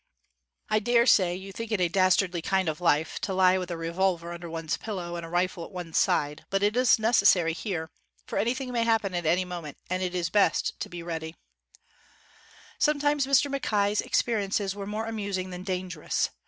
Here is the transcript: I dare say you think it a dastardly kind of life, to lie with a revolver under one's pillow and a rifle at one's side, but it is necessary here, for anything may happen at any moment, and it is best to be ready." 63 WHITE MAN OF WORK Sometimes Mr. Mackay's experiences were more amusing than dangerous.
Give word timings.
I 0.67 0.79
dare 0.79 1.05
say 1.05 1.35
you 1.35 1.51
think 1.51 1.71
it 1.71 1.79
a 1.79 1.87
dastardly 1.87 2.41
kind 2.41 2.67
of 2.67 2.81
life, 2.81 3.19
to 3.19 3.35
lie 3.35 3.59
with 3.59 3.69
a 3.69 3.77
revolver 3.77 4.33
under 4.33 4.49
one's 4.49 4.75
pillow 4.75 5.15
and 5.15 5.23
a 5.23 5.29
rifle 5.29 5.63
at 5.63 5.71
one's 5.71 5.99
side, 5.99 6.43
but 6.49 6.63
it 6.63 6.75
is 6.75 6.97
necessary 6.97 7.53
here, 7.53 7.91
for 8.25 8.39
anything 8.39 8.71
may 8.71 8.81
happen 8.83 9.13
at 9.13 9.27
any 9.27 9.45
moment, 9.45 9.77
and 9.91 10.01
it 10.01 10.15
is 10.15 10.31
best 10.31 10.79
to 10.79 10.89
be 10.89 11.03
ready." 11.03 11.35
63 12.79 12.79
WHITE 12.79 12.81
MAN 12.81 12.81
OF 12.81 12.81
WORK 12.81 12.81
Sometimes 13.21 13.27
Mr. 13.27 13.51
Mackay's 13.51 14.01
experiences 14.01 14.73
were 14.75 14.87
more 14.87 15.05
amusing 15.05 15.51
than 15.51 15.61
dangerous. 15.61 16.31